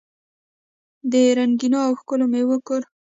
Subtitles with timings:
[1.11, 2.81] د رنګینو او ښکلو میوو کور.